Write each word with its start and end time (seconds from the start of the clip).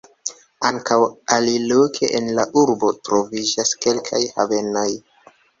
Ankaŭ 0.69 0.95
aliloke 1.35 2.09
en 2.21 2.31
la 2.39 2.47
urbo 2.63 2.91
troviĝas 3.09 3.75
kelkaj 3.87 4.23
havenoj. 4.39 4.91